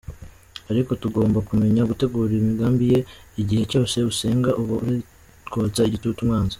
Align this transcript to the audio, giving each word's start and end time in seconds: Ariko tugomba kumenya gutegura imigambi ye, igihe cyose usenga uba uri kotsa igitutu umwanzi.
Ariko 0.71 0.91
tugomba 1.01 1.37
kumenya 1.47 1.81
gutegura 1.89 2.31
imigambi 2.41 2.83
ye, 2.93 2.99
igihe 3.41 3.63
cyose 3.71 3.95
usenga 4.11 4.49
uba 4.61 4.73
uri 4.83 4.95
kotsa 5.51 5.81
igitutu 5.89 6.19
umwanzi. 6.23 6.49